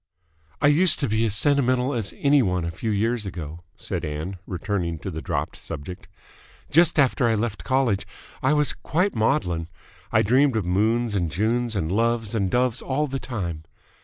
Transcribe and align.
"I 0.61 0.65
used 0.65 0.97
to 1.01 1.07
be 1.07 1.25
as 1.25 1.35
sentimental 1.35 1.93
as 1.93 2.11
any 2.17 2.41
one 2.41 2.65
a 2.65 2.71
few 2.71 2.89
years 2.89 3.27
ago," 3.27 3.59
said 3.77 4.03
Ann, 4.03 4.37
returning 4.47 4.97
to 4.97 5.11
the 5.11 5.21
dropped 5.21 5.55
subject. 5.57 6.07
"Just 6.71 6.97
after 6.97 7.27
I 7.27 7.35
left 7.35 7.63
college, 7.63 8.07
I 8.41 8.53
was 8.53 8.73
quite 8.73 9.13
maudlin. 9.13 9.67
I 10.11 10.23
dreamed 10.23 10.55
of 10.55 10.65
moons 10.65 11.13
and 11.13 11.29
Junes 11.31 11.75
and 11.75 11.91
loves 11.91 12.33
and 12.33 12.49
doves 12.49 12.81
all 12.81 13.05
the 13.05 13.19
time. 13.19 13.63